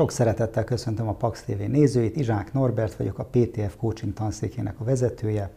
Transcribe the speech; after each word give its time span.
Sok 0.00 0.10
szeretettel 0.10 0.64
köszöntöm 0.64 1.08
a 1.08 1.12
Pax 1.12 1.42
TV 1.42 1.60
nézőit, 1.68 2.16
Izsák 2.16 2.52
Norbert 2.52 2.94
vagyok, 2.94 3.18
a 3.18 3.24
PTF 3.24 3.76
coaching 3.76 4.12
tanszékének 4.12 4.80
a 4.80 4.84
vezetője. 4.84 5.50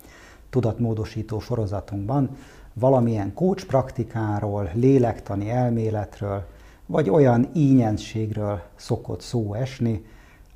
Tudatmódosító 0.50 1.39
sorozatunkban 1.39 2.38
valamilyen 2.74 3.34
coach 3.34 3.66
praktikáról, 3.66 4.70
lélektani 4.74 5.50
elméletről, 5.50 6.46
vagy 6.86 7.10
olyan 7.10 7.50
ínyentségről 7.54 8.61
szokott 8.75 9.21
szó 9.21 9.54
esni, 9.54 10.06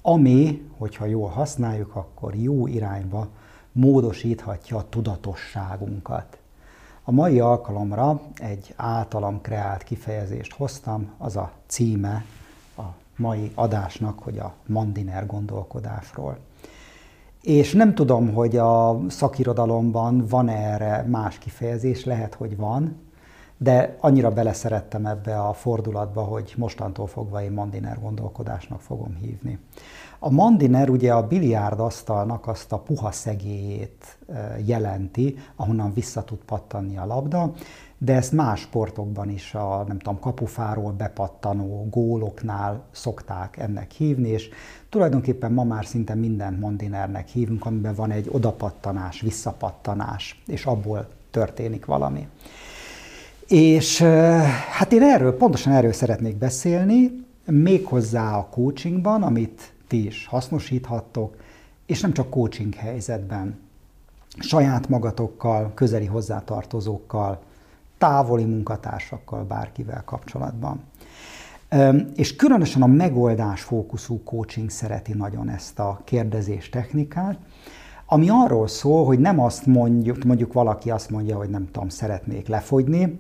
ami, 0.01 0.69
hogyha 0.77 1.05
jól 1.05 1.29
használjuk, 1.29 1.95
akkor 1.95 2.35
jó 2.35 2.67
irányba 2.67 3.27
módosíthatja 3.71 4.77
a 4.77 4.89
tudatosságunkat. 4.89 6.38
A 7.04 7.11
mai 7.11 7.39
alkalomra 7.39 8.21
egy 8.35 8.74
általam 8.75 9.41
kreált 9.41 9.83
kifejezést 9.83 10.54
hoztam, 10.54 11.11
az 11.18 11.35
a 11.35 11.51
címe 11.68 12.25
mai 13.17 13.51
adásnak, 13.55 14.19
hogy 14.19 14.37
a 14.39 14.53
mandiner 14.65 15.25
gondolkodásról. 15.25 16.37
És 17.41 17.73
nem 17.73 17.95
tudom, 17.95 18.33
hogy 18.33 18.57
a 18.57 18.99
szakirodalomban 19.07 20.25
van 20.29 20.49
erre 20.49 21.05
más 21.07 21.37
kifejezés, 21.37 22.05
lehet, 22.05 22.33
hogy 22.33 22.57
van, 22.57 22.95
de 23.57 23.97
annyira 23.99 24.31
beleszerettem 24.31 25.05
ebbe 25.05 25.39
a 25.39 25.53
fordulatba, 25.53 26.21
hogy 26.21 26.53
mostantól 26.57 27.07
fogva 27.07 27.43
én 27.43 27.51
mandiner 27.51 27.99
gondolkodásnak 28.01 28.81
fogom 28.81 29.15
hívni. 29.15 29.59
A 30.19 30.29
mandiner 30.29 30.89
ugye 30.89 31.13
a 31.13 31.27
biliárd 31.27 31.79
asztalnak 31.79 32.47
azt 32.47 32.71
a 32.71 32.79
puha 32.79 33.11
szegélyét 33.11 34.17
jelenti, 34.65 35.38
ahonnan 35.55 35.93
vissza 35.93 36.23
tud 36.23 36.37
pattanni 36.37 36.97
a 36.97 37.05
labda, 37.05 37.53
de 37.97 38.13
ezt 38.13 38.31
más 38.31 38.59
sportokban 38.59 39.29
is, 39.29 39.53
a 39.53 39.83
nem 39.87 39.97
tudom, 39.97 40.19
kapufáról 40.19 40.91
bepattanó 40.91 41.87
góloknál 41.89 42.83
szokták 42.91 43.57
ennek 43.57 43.91
hívni, 43.91 44.29
és 44.29 44.49
tulajdonképpen 44.89 45.51
ma 45.51 45.63
már 45.63 45.85
szinte 45.85 46.15
minden 46.15 46.53
mandinernek 46.53 47.27
hívunk, 47.27 47.65
amiben 47.65 47.95
van 47.95 48.11
egy 48.11 48.29
odapattanás, 48.31 49.21
visszapattanás, 49.21 50.43
és 50.47 50.65
abból 50.65 51.07
történik 51.31 51.85
valami. 51.85 52.27
És 53.47 54.01
hát 54.71 54.91
én 54.91 55.01
erről, 55.01 55.37
pontosan 55.37 55.73
erről 55.73 55.93
szeretnék 55.93 56.35
beszélni, 56.35 57.25
méghozzá 57.45 58.37
a 58.37 58.47
coachingban, 58.49 59.23
amit 59.23 59.73
ti 59.87 60.05
is 60.05 60.25
hasznosíthattok, 60.25 61.35
és 61.85 62.01
nem 62.01 62.13
csak 62.13 62.29
coaching 62.29 62.73
helyzetben, 62.73 63.59
saját 64.39 64.89
magatokkal, 64.89 65.71
közeli 65.73 66.05
hozzátartozókkal, 66.05 67.39
távoli 67.97 68.45
munkatársakkal, 68.45 69.43
bárkivel 69.43 70.03
kapcsolatban. 70.05 70.83
És 72.15 72.35
különösen 72.35 72.81
a 72.81 72.87
megoldás 72.87 73.61
fókuszú 73.61 74.23
coaching 74.23 74.69
szereti 74.69 75.13
nagyon 75.13 75.49
ezt 75.49 75.79
a 75.79 76.01
kérdezés 76.03 76.69
technikát, 76.69 77.37
ami 78.05 78.29
arról 78.29 78.67
szól, 78.67 79.05
hogy 79.05 79.19
nem 79.19 79.39
azt 79.39 79.65
mondjuk, 79.65 80.23
mondjuk 80.23 80.53
valaki 80.53 80.89
azt 80.89 81.09
mondja, 81.09 81.37
hogy 81.37 81.49
nem 81.49 81.65
tudom, 81.71 81.89
szeretnék 81.89 82.47
lefogyni, 82.47 83.17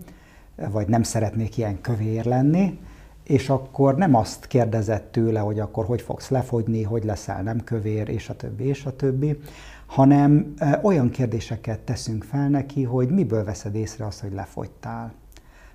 vagy 0.71 0.87
nem 0.87 1.03
szeretnék 1.03 1.57
ilyen 1.57 1.81
kövér 1.81 2.25
lenni, 2.25 2.79
és 3.27 3.49
akkor 3.49 3.95
nem 3.95 4.15
azt 4.15 4.45
kérdezett 4.45 5.11
tőle, 5.11 5.39
hogy 5.39 5.59
akkor 5.59 5.85
hogy 5.85 6.01
fogsz 6.01 6.29
lefogyni, 6.29 6.83
hogy 6.83 7.03
leszel 7.03 7.41
nem 7.41 7.63
kövér, 7.63 8.09
és 8.09 8.29
a 8.29 8.35
többi, 8.35 8.63
és 8.63 8.85
a 8.85 8.95
többi, 8.95 9.39
hanem 9.85 10.53
olyan 10.81 11.09
kérdéseket 11.09 11.79
teszünk 11.79 12.23
fel 12.23 12.49
neki, 12.49 12.83
hogy 12.83 13.09
miből 13.09 13.43
veszed 13.43 13.75
észre 13.75 14.05
azt, 14.05 14.21
hogy 14.21 14.33
lefogytál, 14.33 15.13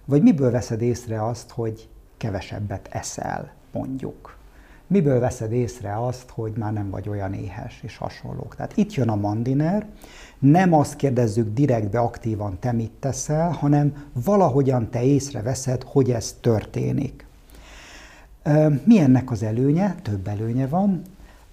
vagy 0.05 0.23
miből 0.23 0.51
veszed 0.51 0.83
észre 0.83 1.27
azt, 1.27 1.51
hogy 1.51 1.89
kevesebbet 2.17 2.89
eszel, 2.93 3.53
mondjuk. 3.73 4.37
Miből 4.87 5.21
veszed 5.21 5.53
észre 5.53 6.07
azt, 6.07 6.31
hogy 6.31 6.53
már 6.57 6.73
nem 6.73 6.91
vagy 6.91 7.09
olyan 7.09 7.33
éhes, 7.33 7.81
és 7.83 7.97
hasonlók. 7.97 8.55
Tehát 8.57 8.77
itt 8.77 8.95
jön 8.95 9.09
a 9.09 9.17
mandiner, 9.17 9.87
nem 10.39 10.73
azt 10.73 10.97
kérdezzük 10.97 11.55
direktbe 11.55 11.99
aktívan, 11.99 12.59
te 12.59 12.73
mit 12.73 12.93
teszel, 13.01 13.51
hanem 13.51 14.05
valahogyan 14.25 14.91
te 14.91 15.03
észreveszed, 15.03 15.83
hogy 15.83 16.11
ez 16.11 16.37
történik. 16.41 17.31
Mi 18.85 18.99
ennek 18.99 19.31
az 19.31 19.43
előnye? 19.43 19.95
Több 20.03 20.29
előnye 20.29 20.67
van. 20.67 21.03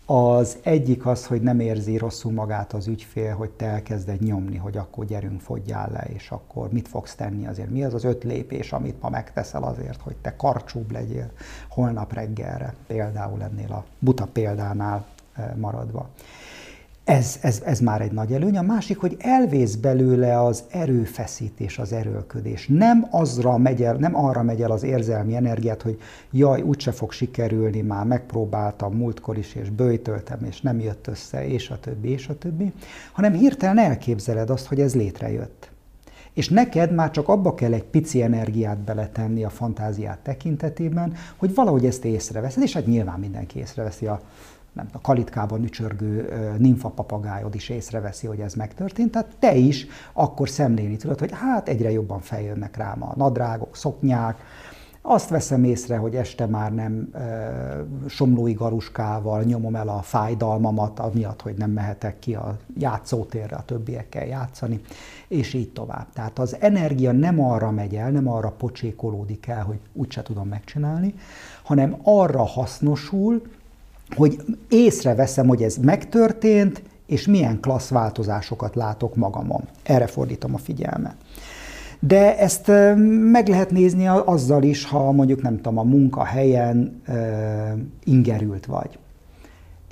Az 0.05 0.57
egyik 0.63 1.05
az, 1.05 1.25
hogy 1.25 1.41
nem 1.41 1.59
érzi 1.59 1.97
rosszul 1.97 2.31
magát 2.31 2.73
az 2.73 2.87
ügyfél, 2.87 3.35
hogy 3.35 3.49
te 3.49 3.65
elkezded 3.65 4.21
nyomni, 4.21 4.57
hogy 4.57 4.77
akkor 4.77 5.05
gyerünk, 5.05 5.41
fogyjál 5.41 5.89
le, 5.91 6.07
és 6.13 6.31
akkor 6.31 6.71
mit 6.71 6.87
fogsz 6.87 7.15
tenni 7.15 7.47
azért. 7.47 7.69
Mi 7.69 7.83
az 7.83 7.93
az 7.93 8.03
öt 8.03 8.23
lépés, 8.23 8.71
amit 8.71 9.01
ma 9.01 9.09
megteszel 9.09 9.63
azért, 9.63 10.01
hogy 10.01 10.15
te 10.21 10.35
karcsúbb 10.35 10.91
legyél 10.91 11.31
holnap 11.67 12.13
reggelre, 12.13 12.73
például 12.87 13.43
ennél 13.43 13.71
a 13.71 13.85
buta 13.99 14.25
példánál 14.25 15.05
maradva. 15.55 16.09
Ez, 17.09 17.37
ez, 17.41 17.61
ez 17.65 17.79
már 17.79 18.01
egy 18.01 18.11
nagy 18.11 18.33
előny. 18.33 18.57
A 18.57 18.61
másik, 18.61 18.97
hogy 18.97 19.15
elvész 19.19 19.75
belőle 19.75 20.41
az 20.41 20.63
erőfeszítés, 20.69 21.77
az 21.77 21.91
erőlködés. 21.93 22.67
Nem, 22.67 23.07
azra 23.09 23.57
megy 23.57 23.83
el, 23.83 23.95
nem 23.95 24.15
arra 24.15 24.43
megy 24.43 24.61
el 24.61 24.71
az 24.71 24.83
érzelmi 24.83 25.35
energiát, 25.35 25.81
hogy 25.81 26.01
jaj, 26.31 26.61
úgyse 26.61 26.91
fog 26.91 27.11
sikerülni, 27.11 27.81
már 27.81 28.05
megpróbáltam 28.05 28.93
múltkor 28.93 29.37
is, 29.37 29.55
és 29.55 29.69
bőjtöltem, 29.69 30.43
és 30.43 30.61
nem 30.61 30.79
jött 30.79 31.07
össze, 31.07 31.47
és 31.47 31.69
a 31.69 31.79
többi, 31.79 32.09
és 32.09 32.27
a 32.27 32.37
többi, 32.37 32.73
hanem 33.11 33.33
hirtelen 33.33 33.77
elképzeled 33.77 34.49
azt, 34.49 34.67
hogy 34.67 34.79
ez 34.79 34.95
létrejött. 34.95 35.69
És 36.33 36.49
neked 36.49 36.93
már 36.93 37.11
csak 37.11 37.27
abba 37.27 37.53
kell 37.53 37.73
egy 37.73 37.83
pici 37.83 38.21
energiát 38.21 38.77
beletenni 38.77 39.43
a 39.43 39.49
fantáziát 39.49 40.19
tekintetében, 40.19 41.13
hogy 41.37 41.53
valahogy 41.53 41.85
ezt 41.85 42.05
észreveszed, 42.05 42.63
és 42.63 42.73
hát 42.73 42.85
nyilván 42.85 43.19
mindenki 43.19 43.59
észreveszi 43.59 44.05
a 44.05 44.21
nem, 44.73 44.87
a 44.91 45.01
kalitkában 45.01 45.63
ücsörgő 45.63 46.33
nimfa 46.57 46.89
papagájod 46.89 47.55
is 47.55 47.69
észreveszi, 47.69 48.27
hogy 48.27 48.39
ez 48.39 48.53
megtörtént, 48.53 49.11
tehát 49.11 49.35
te 49.39 49.55
is 49.55 49.87
akkor 50.13 50.49
szemlélni 50.49 50.97
tudod, 50.97 51.19
hogy 51.19 51.31
hát 51.31 51.69
egyre 51.69 51.91
jobban 51.91 52.19
feljönnek 52.19 52.77
rám 52.77 53.03
a 53.03 53.13
nadrágok, 53.15 53.75
szoknyák, 53.75 54.37
azt 55.01 55.29
veszem 55.29 55.63
észre, 55.63 55.97
hogy 55.97 56.15
este 56.15 56.45
már 56.45 56.73
nem 56.73 57.09
e, 57.13 57.85
somlói 58.07 58.53
garuskával 58.53 59.43
nyomom 59.43 59.75
el 59.75 59.87
a 59.89 60.01
fájdalmamat, 60.01 60.99
amiatt, 60.99 61.41
hogy 61.41 61.55
nem 61.57 61.71
mehetek 61.71 62.19
ki 62.19 62.35
a 62.35 62.57
játszótérre 62.77 63.55
a 63.55 63.65
többiekkel 63.65 64.25
játszani, 64.25 64.81
és 65.27 65.53
így 65.53 65.71
tovább. 65.71 66.07
Tehát 66.13 66.39
az 66.39 66.55
energia 66.59 67.11
nem 67.11 67.41
arra 67.41 67.71
megy 67.71 67.95
el, 67.95 68.11
nem 68.11 68.29
arra 68.29 68.51
pocsékolódik 68.51 69.47
el, 69.47 69.63
hogy 69.63 69.79
úgyse 69.93 70.21
tudom 70.21 70.47
megcsinálni, 70.47 71.13
hanem 71.63 71.99
arra 72.03 72.43
hasznosul, 72.43 73.41
hogy 74.15 74.37
észreveszem, 74.69 75.47
hogy 75.47 75.63
ez 75.63 75.77
megtörtént, 75.77 76.81
és 77.05 77.27
milyen 77.27 77.59
klassz 77.59 77.89
változásokat 77.89 78.75
látok 78.75 79.15
magamon. 79.15 79.61
Erre 79.83 80.07
fordítom 80.07 80.53
a 80.53 80.57
figyelmet. 80.57 81.15
De 81.99 82.37
ezt 82.37 82.71
meg 83.31 83.47
lehet 83.47 83.71
nézni 83.71 84.07
azzal 84.07 84.63
is, 84.63 84.85
ha 84.85 85.11
mondjuk 85.11 85.41
nem 85.41 85.55
tudom, 85.55 85.77
a 85.77 85.83
munkahelyen 85.83 87.01
ingerült 88.03 88.65
vagy. 88.65 88.99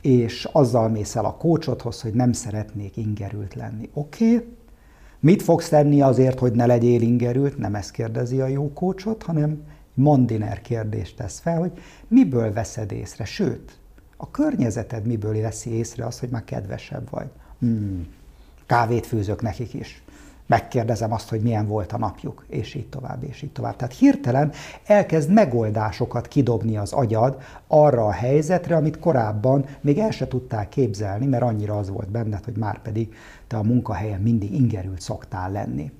És 0.01 0.49
azzal 0.51 0.89
mész 0.89 1.15
el 1.15 1.25
a 1.25 1.35
kócsodhoz, 1.35 2.01
hogy 2.01 2.13
nem 2.13 2.31
szeretnék 2.31 2.97
ingerült 2.97 3.53
lenni. 3.53 3.89
Oké, 3.93 4.35
okay. 4.35 4.47
mit 5.19 5.41
fogsz 5.41 5.69
tenni 5.69 6.01
azért, 6.01 6.39
hogy 6.39 6.51
ne 6.51 6.65
legyél 6.65 7.01
ingerült? 7.01 7.57
Nem 7.57 7.75
ezt 7.75 7.91
kérdezi 7.91 8.41
a 8.41 8.47
jó 8.47 8.73
kócsot, 8.73 9.23
hanem 9.23 9.61
mandiner 9.93 10.61
kérdést 10.61 11.15
tesz 11.15 11.39
fel, 11.39 11.59
hogy 11.59 11.71
miből 12.07 12.53
veszed 12.53 12.91
észre. 12.91 13.25
Sőt, 13.25 13.79
a 14.17 14.31
környezeted 14.31 15.05
miből 15.05 15.41
veszi 15.41 15.73
észre 15.73 16.05
azt, 16.05 16.19
hogy 16.19 16.29
már 16.29 16.43
kedvesebb 16.43 17.09
vagy. 17.09 17.27
Hmm, 17.59 18.07
kávét 18.65 19.05
főzök 19.05 19.41
nekik 19.41 19.73
is. 19.73 20.01
Megkérdezem 20.45 21.13
azt, 21.13 21.29
hogy 21.29 21.41
milyen 21.41 21.67
volt 21.67 21.91
a 21.91 21.97
napjuk, 21.97 22.45
és 22.49 22.73
így 22.73 22.87
tovább, 22.87 23.23
és 23.23 23.41
így 23.41 23.51
tovább. 23.51 23.75
Tehát 23.75 23.93
hirtelen 23.93 24.51
elkezd 24.85 25.31
megoldásokat 25.31 26.27
kidobni 26.27 26.77
az 26.77 26.91
agyad 26.93 27.41
arra 27.67 28.05
a 28.05 28.11
helyzetre, 28.11 28.75
amit 28.75 28.99
korábban 28.99 29.65
még 29.81 29.97
el 29.97 30.11
se 30.11 30.27
tudtál 30.27 30.69
képzelni, 30.69 31.25
mert 31.25 31.43
annyira 31.43 31.77
az 31.77 31.89
volt 31.89 32.09
benned, 32.09 32.43
hogy 32.43 32.57
már 32.57 32.81
pedig 32.81 33.15
te 33.47 33.57
a 33.57 33.63
munkahelyen 33.63 34.21
mindig 34.21 34.53
ingerült 34.53 35.01
szoktál 35.01 35.51
lenni. 35.51 35.91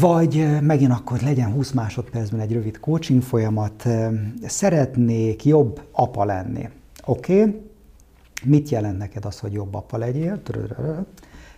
Vagy 0.00 0.60
megint 0.60 0.92
akkor 0.92 1.20
legyen 1.20 1.52
20 1.52 1.70
másodpercben 1.70 2.40
egy 2.40 2.52
rövid 2.52 2.80
coaching 2.80 3.22
folyamat, 3.22 3.88
szeretnék 4.46 5.44
jobb 5.44 5.80
apa 5.90 6.24
lenni. 6.24 6.68
Oké, 7.04 7.42
okay. 7.42 7.60
mit 8.44 8.68
jelent 8.68 8.98
neked 8.98 9.24
az, 9.24 9.38
hogy 9.38 9.52
jobb 9.52 9.74
apa 9.74 9.96
legyél? 9.96 10.42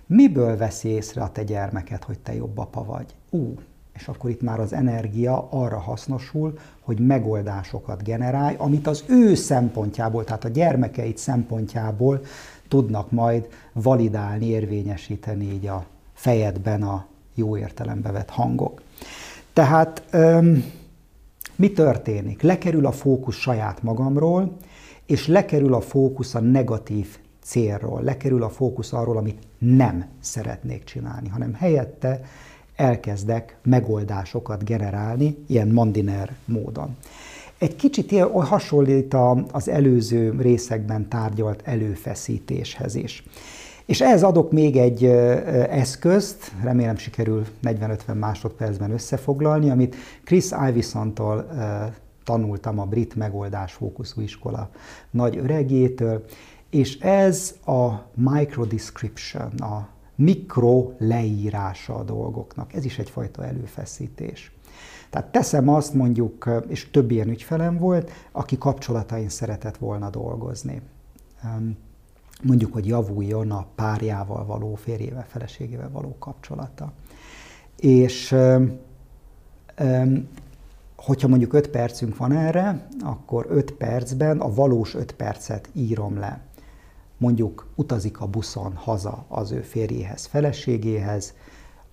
Miből 0.07 0.57
veszi 0.57 0.89
észre 0.89 1.23
a 1.23 1.31
te 1.31 1.43
gyermeket, 1.43 2.05
hogy 2.05 2.19
te 2.19 2.35
jobb 2.35 2.59
apa 2.59 2.85
vagy? 2.85 3.15
Ú, 3.31 3.55
és 3.95 4.09
akkor 4.09 4.31
itt 4.31 4.43
már 4.43 4.61
az 4.61 4.73
energia 4.73 5.49
arra 5.51 5.79
hasznosul, 5.79 6.59
hogy 6.81 6.99
megoldásokat 7.01 8.03
generálj, 8.03 8.55
amit 8.59 8.87
az 8.87 9.05
ő 9.07 9.35
szempontjából, 9.35 10.25
tehát 10.25 10.45
a 10.45 10.49
gyermekeit 10.49 11.19
szempontjából 11.19 12.21
tudnak 12.69 13.11
majd 13.11 13.49
validálni, 13.73 14.47
érvényesíteni 14.47 15.45
így 15.45 15.67
a 15.67 15.87
fejedben 16.13 16.83
a 16.83 17.07
jó 17.35 17.57
értelembe 17.57 18.11
vett 18.11 18.31
hangok. 18.31 18.83
Tehát 19.53 20.03
Mi 21.57 21.73
történik? 21.73 22.43
Lekerül 22.43 22.87
a 22.87 22.93
fókusz 22.93 23.37
saját 23.37 23.83
magamról, 23.83 24.57
és 25.07 25.27
lekerül 25.27 25.75
a 25.75 25.81
fókusz 25.81 26.35
a 26.35 26.41
negatív 26.41 27.19
célról, 27.43 28.03
lekerül 28.03 28.43
a 28.43 28.49
fókusz 28.49 28.93
arról, 28.93 29.17
amit 29.17 29.43
nem 29.59 30.05
szeretnék 30.21 30.85
csinálni, 30.85 31.29
hanem 31.29 31.55
helyette 31.55 32.21
elkezdek 32.77 33.57
megoldásokat 33.63 34.65
generálni, 34.65 35.37
ilyen 35.47 35.69
mandiner 35.69 36.35
módon. 36.45 36.97
Egy 37.59 37.77
kicsit 37.77 38.13
ilyen, 38.13 38.31
hasonlít 38.31 39.17
az 39.53 39.69
előző 39.69 40.35
részekben 40.41 41.09
tárgyalt 41.09 41.63
előfeszítéshez 41.65 42.95
is. 42.95 43.25
És 43.87 44.01
ehhez 44.01 44.23
adok 44.23 44.53
még 44.53 44.77
egy 44.77 45.05
eszközt, 45.05 46.53
remélem 46.63 46.97
sikerül 46.97 47.47
40-50 47.63 48.19
másodpercben 48.19 48.91
összefoglalni, 48.91 49.71
amit 49.71 49.97
Chris 50.25 50.51
Ivison-tól 50.69 51.47
tanultam 52.25 52.79
a 52.79 52.85
brit 52.85 53.15
megoldás 53.15 53.73
fókuszú 53.73 54.21
iskola 54.21 54.71
nagy 55.11 55.37
öregétől, 55.37 56.25
és 56.71 56.99
ez 56.99 57.55
a 57.67 57.91
microdescription, 58.15 59.53
a 59.59 59.89
mikro 60.15 60.91
leírása 60.99 61.95
a 61.95 62.03
dolgoknak. 62.03 62.75
Ez 62.75 62.85
is 62.85 62.99
egyfajta 62.99 63.45
előfeszítés. 63.45 64.53
Tehát 65.11 65.33
teszem 65.33 65.69
azt 65.69 65.95
mondjuk, 65.95 66.63
és 66.69 66.91
több 66.91 67.11
ilyen 67.11 67.29
ügyfelem 67.29 67.79
volt, 67.79 68.11
aki 68.33 68.59
kapcsolatain 68.59 69.29
szeretett 69.29 69.77
volna 69.77 70.11
dolgozni. 70.11 70.81
Mondjuk, 72.45 72.73
hogy 72.73 72.87
javuljon 72.87 73.51
a 73.51 73.67
párjával 73.75 74.47
való, 74.47 74.75
férjével, 74.75 75.27
feleségével 75.29 75.91
való 75.91 76.17
kapcsolata. 76.19 76.93
És 77.77 78.35
hogyha 80.97 81.29
mondjuk 81.29 81.53
5 81.53 81.69
percünk 81.69 82.17
van 82.17 82.33
erre, 82.33 82.89
akkor 83.01 83.47
5 83.49 83.73
percben 83.73 84.41
a 84.41 84.55
valós 84.55 84.95
5 84.95 85.13
percet 85.13 85.69
írom 85.73 86.19
le. 86.19 86.41
Mondjuk 87.17 87.67
utazik 87.75 88.21
a 88.21 88.27
buszon 88.27 88.75
haza 88.75 89.25
az 89.29 89.51
ő 89.51 89.61
férjéhez, 89.61 90.27
feleségéhez, 90.27 91.35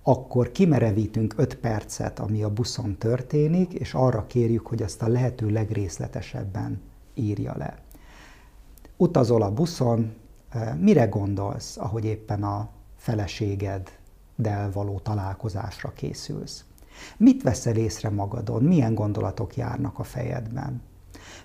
akkor 0.02 0.52
kimerevítünk 0.52 1.34
5 1.36 1.54
percet, 1.54 2.18
ami 2.18 2.42
a 2.42 2.50
buszon 2.50 2.96
történik, 2.98 3.72
és 3.72 3.94
arra 3.94 4.26
kérjük, 4.26 4.66
hogy 4.66 4.82
azt 4.82 5.02
a 5.02 5.08
lehető 5.08 5.48
legrészletesebben 5.48 6.80
írja 7.14 7.56
le. 7.56 7.78
Utazol 8.96 9.42
a 9.42 9.52
buszon, 9.52 10.12
mire 10.78 11.04
gondolsz, 11.04 11.76
ahogy 11.76 12.04
éppen 12.04 12.42
a 12.42 12.68
feleségeddel 12.96 14.70
való 14.72 14.98
találkozásra 14.98 15.92
készülsz? 15.92 16.64
Mit 17.16 17.42
veszel 17.42 17.76
észre 17.76 18.08
magadon? 18.10 18.62
Milyen 18.62 18.94
gondolatok 18.94 19.56
járnak 19.56 19.98
a 19.98 20.02
fejedben? 20.02 20.82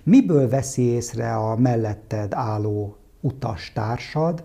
Miből 0.02 0.48
veszi 0.48 0.82
észre 0.82 1.36
a 1.36 1.56
melletted 1.56 2.34
álló 2.34 2.96
utastársad, 3.20 4.44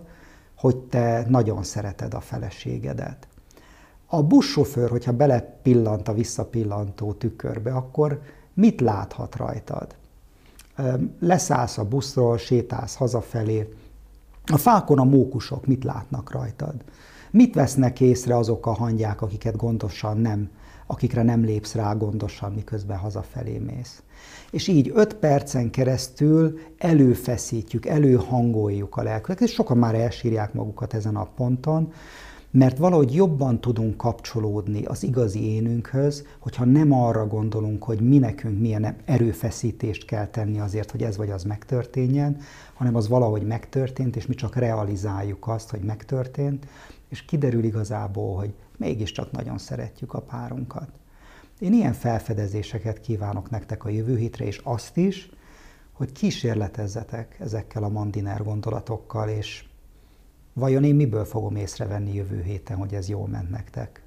hogy 0.56 0.76
te 0.76 1.24
nagyon 1.28 1.62
szereted 1.62 2.14
a 2.14 2.20
feleségedet? 2.20 3.28
A 4.06 4.22
buszsofőr, 4.22 4.90
hogyha 4.90 5.12
belepillant 5.12 6.08
a 6.08 6.14
visszapillantó 6.14 7.12
tükörbe, 7.12 7.72
akkor 7.72 8.22
mit 8.54 8.80
láthat 8.80 9.36
rajtad? 9.36 9.94
Leszállsz 11.20 11.78
a 11.78 11.84
buszról, 11.84 12.38
sétálsz 12.38 12.94
hazafelé, 12.94 13.74
a 14.52 14.56
fákon 14.56 14.98
a 14.98 15.04
mókusok 15.04 15.66
mit 15.66 15.84
látnak 15.84 16.32
rajtad? 16.32 16.74
Mit 17.30 17.54
vesznek 17.54 18.00
észre 18.00 18.36
azok 18.36 18.66
a 18.66 18.72
hangyák, 18.72 19.22
akiket 19.22 19.56
gondosan 19.56 20.16
nem, 20.16 20.50
akikre 20.86 21.22
nem 21.22 21.44
lépsz 21.44 21.74
rá 21.74 21.92
gondosan, 21.92 22.52
miközben 22.52 22.98
hazafelé 22.98 23.58
mész? 23.58 24.02
És 24.50 24.68
így 24.68 24.92
öt 24.94 25.14
percen 25.14 25.70
keresztül 25.70 26.58
előfeszítjük, 26.78 27.86
előhangoljuk 27.86 28.96
a 28.96 29.02
lelküket, 29.02 29.40
és 29.40 29.52
sokan 29.52 29.76
már 29.76 29.94
elsírják 29.94 30.52
magukat 30.52 30.94
ezen 30.94 31.16
a 31.16 31.28
ponton, 31.36 31.92
mert 32.54 32.78
valahogy 32.78 33.14
jobban 33.14 33.60
tudunk 33.60 33.96
kapcsolódni 33.96 34.84
az 34.84 35.02
igazi 35.02 35.54
énünkhöz, 35.54 36.26
hogyha 36.38 36.64
nem 36.64 36.92
arra 36.92 37.26
gondolunk, 37.26 37.84
hogy 37.84 38.00
mi 38.00 38.18
nekünk 38.18 38.60
milyen 38.60 38.96
erőfeszítést 39.04 40.04
kell 40.04 40.26
tenni 40.26 40.60
azért, 40.60 40.90
hogy 40.90 41.02
ez 41.02 41.16
vagy 41.16 41.30
az 41.30 41.42
megtörténjen, 41.42 42.36
hanem 42.74 42.94
az 42.94 43.08
valahogy 43.08 43.42
megtörtént, 43.42 44.16
és 44.16 44.26
mi 44.26 44.34
csak 44.34 44.56
realizáljuk 44.56 45.48
azt, 45.48 45.70
hogy 45.70 45.80
megtörtént, 45.80 46.66
és 47.08 47.24
kiderül 47.24 47.64
igazából, 47.64 48.36
hogy 48.36 48.54
mégiscsak 48.76 49.30
nagyon 49.30 49.58
szeretjük 49.58 50.14
a 50.14 50.20
párunkat. 50.20 50.88
Én 51.58 51.72
ilyen 51.72 51.92
felfedezéseket 51.92 53.00
kívánok 53.00 53.50
nektek 53.50 53.84
a 53.84 53.88
jövő 53.88 54.16
hétre, 54.16 54.44
és 54.44 54.60
azt 54.64 54.96
is, 54.96 55.30
hogy 55.92 56.12
kísérletezzetek 56.12 57.36
ezekkel 57.40 57.82
a 57.82 57.88
mandiner 57.88 58.44
gondolatokkal, 58.44 59.28
és 59.28 59.64
Vajon 60.56 60.84
én 60.84 60.94
miből 60.94 61.24
fogom 61.24 61.56
észrevenni 61.56 62.14
jövő 62.14 62.42
héten, 62.42 62.76
hogy 62.76 62.94
ez 62.94 63.08
jól 63.08 63.28
ment 63.28 63.50
nektek? 63.50 64.03